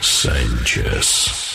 [0.00, 1.51] Sanchez.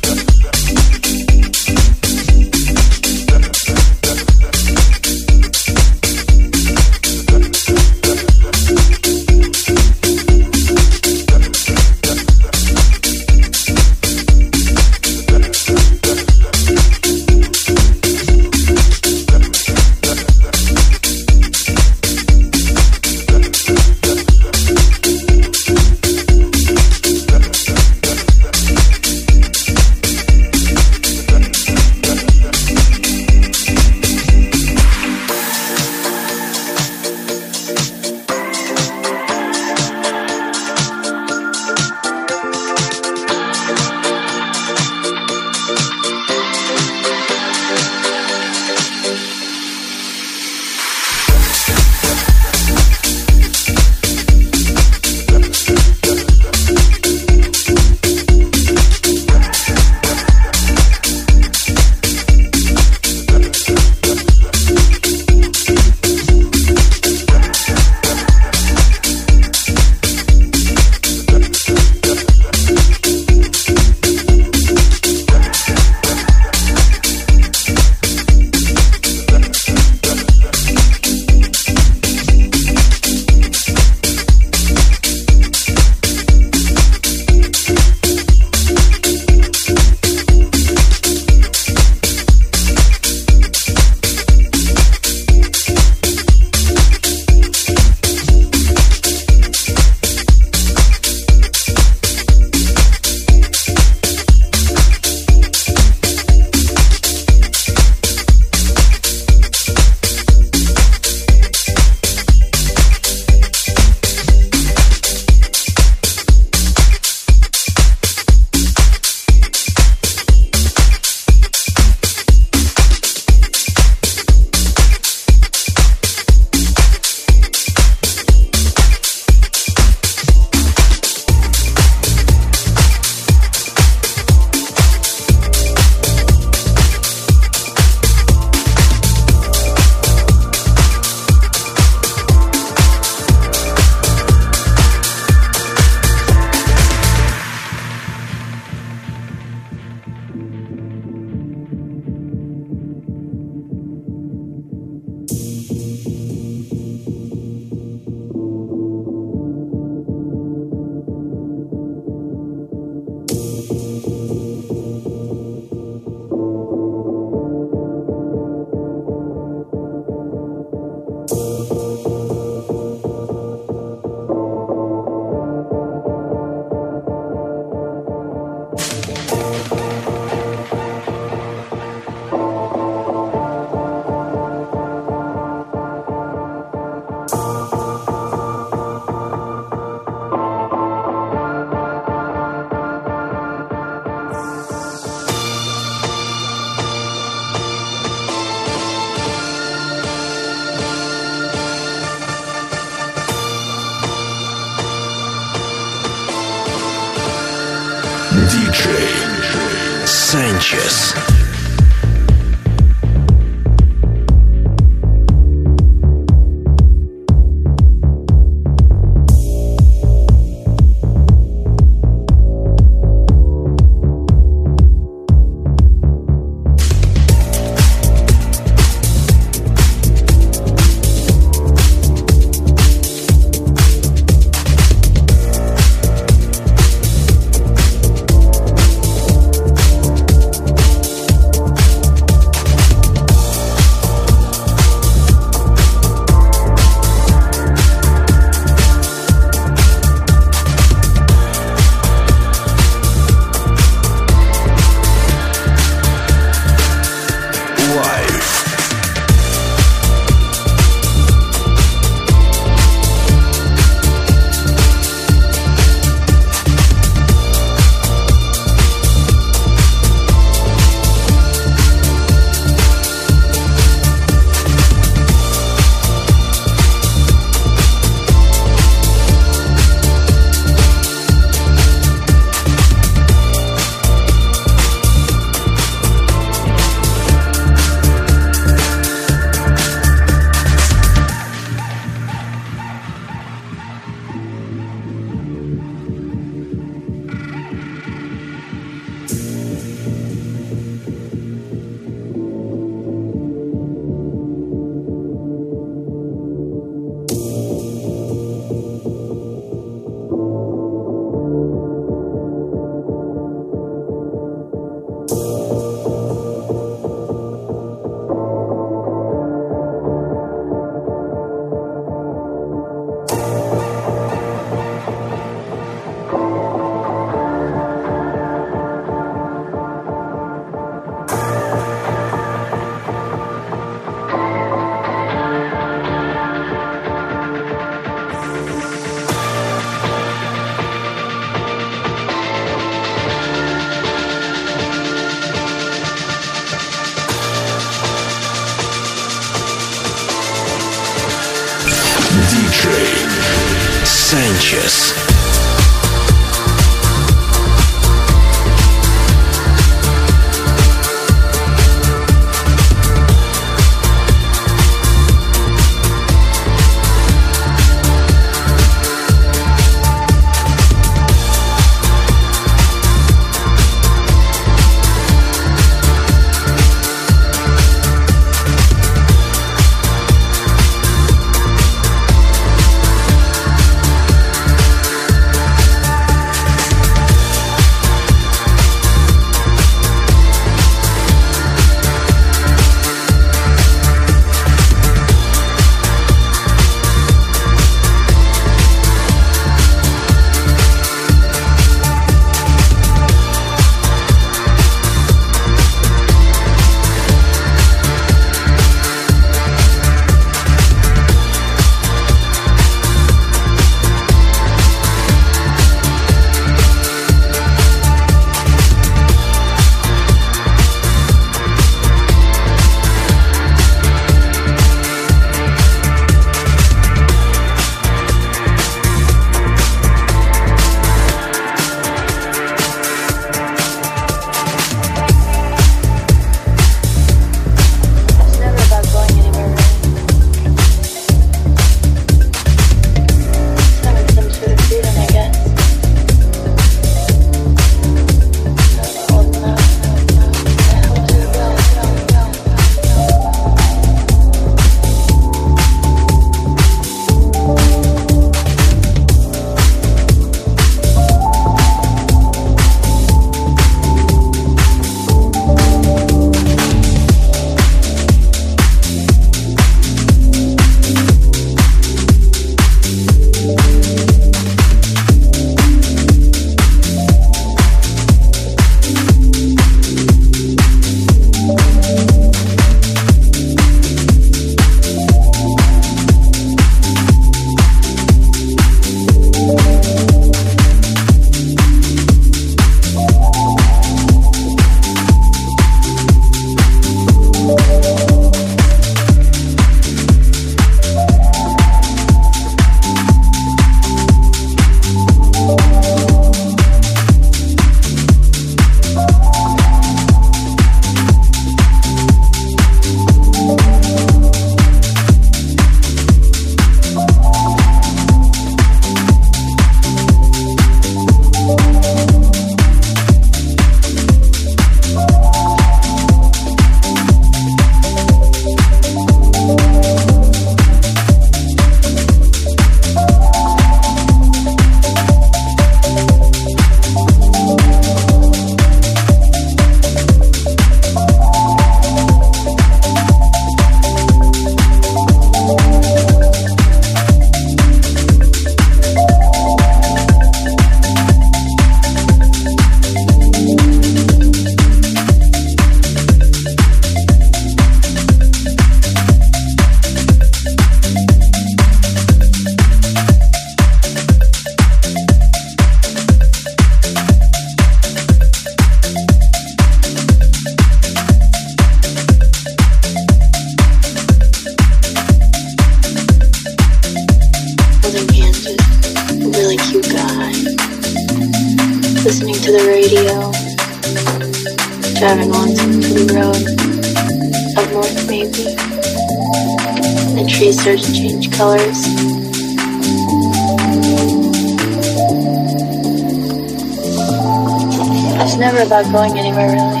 [598.64, 600.00] Never about going anywhere really.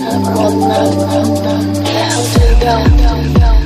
[0.01, 1.87] Not, not, not, not, not.
[1.87, 3.60] Hell did it go?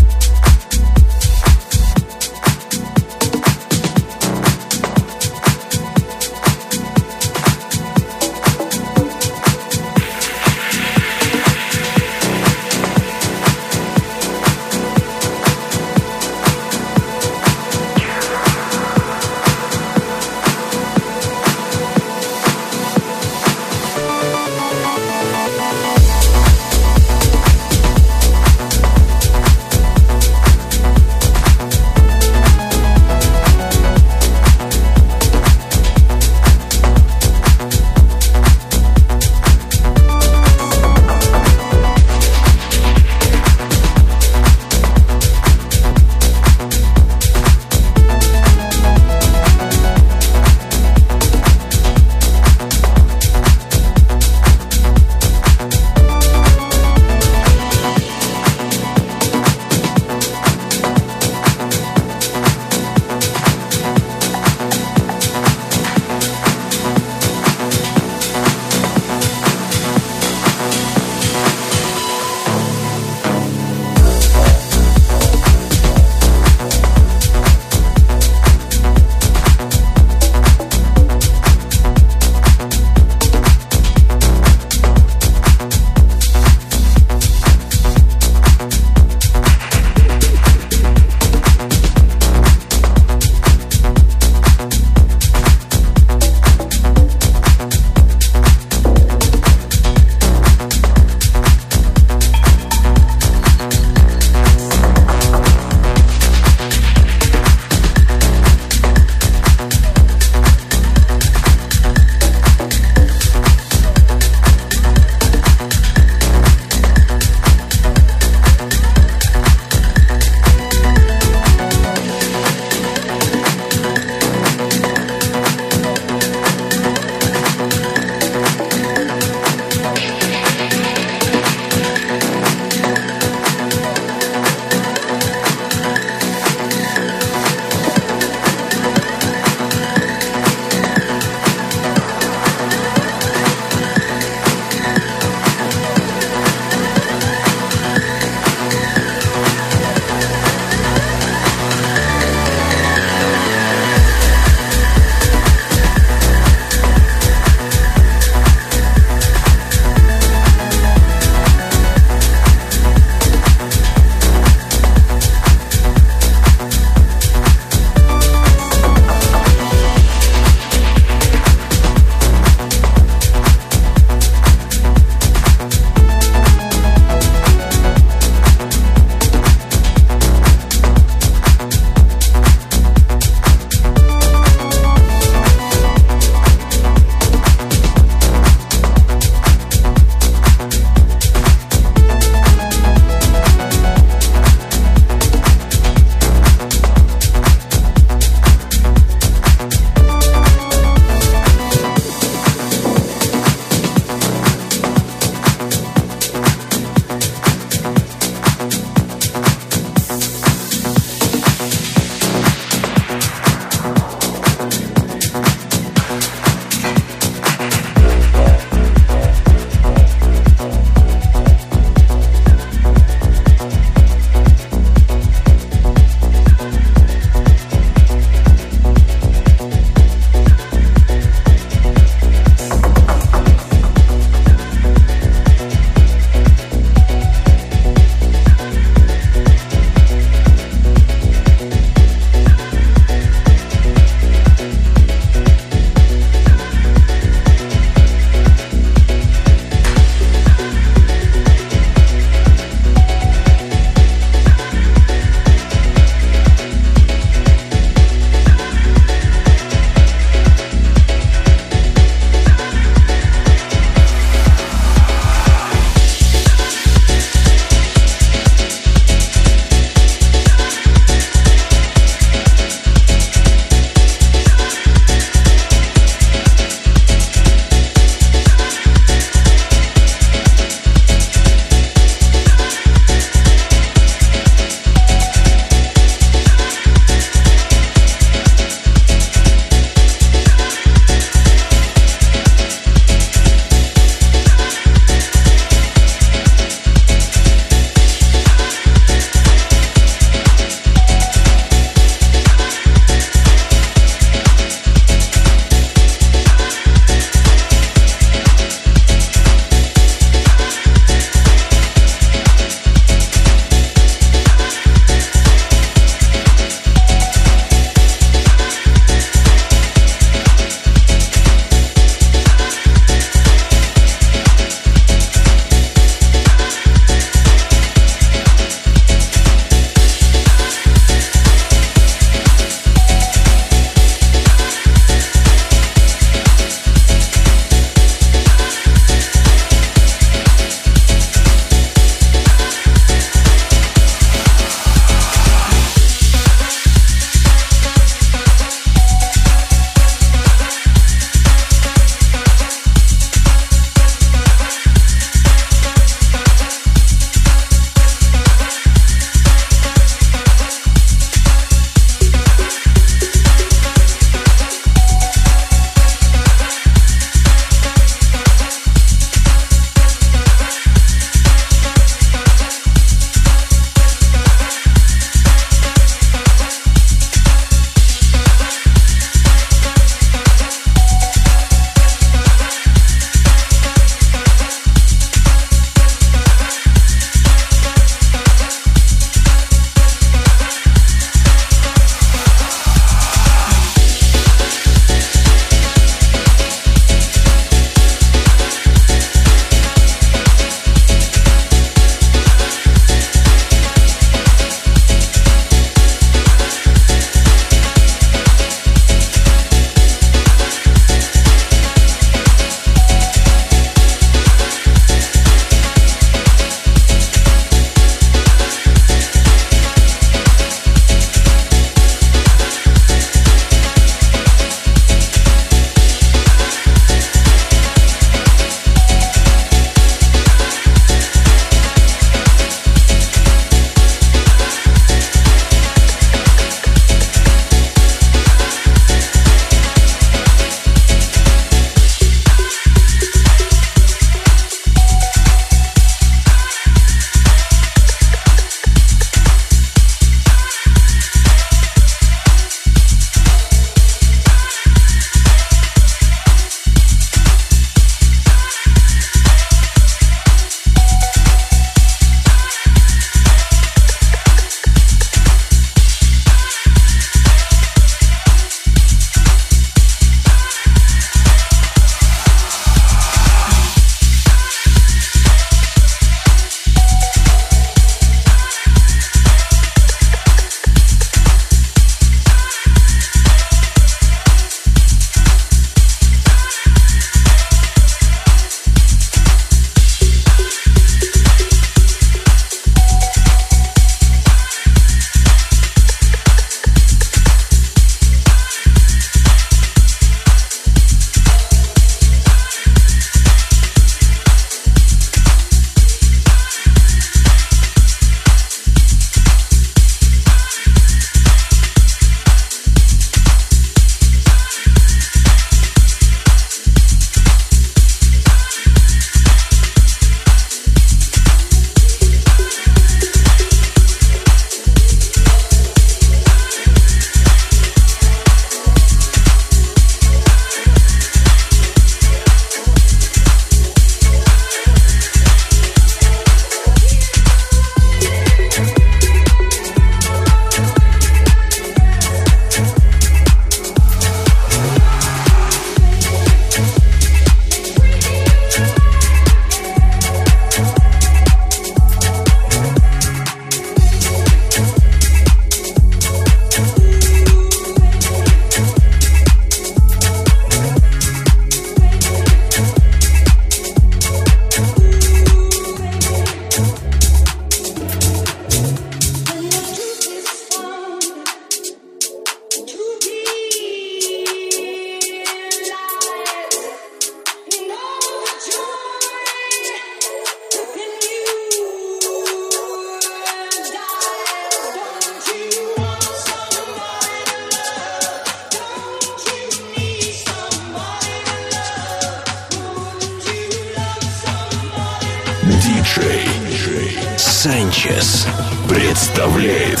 [598.02, 598.48] Санчес
[598.88, 600.00] представляет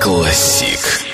[0.00, 1.07] Классик.